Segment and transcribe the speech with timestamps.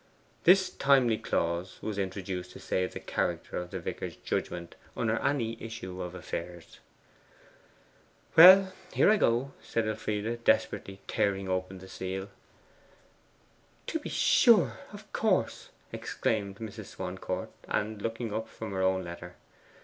[0.45, 5.61] This timely clause was introduced to save the character of the vicar's judgment under any
[5.61, 6.79] issue of affairs.
[8.35, 12.29] 'Well, here I go,' said Elfride, desperately tearing open the seal.
[13.85, 16.85] 'To be sure, of course,' exclaimed Mrs.
[16.85, 19.35] Swancourt; and looking up from her own letter.